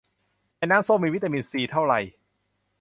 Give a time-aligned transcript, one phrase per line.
[0.57, 1.93] ในน้ำส้มมีวิตามินซีเท่าไร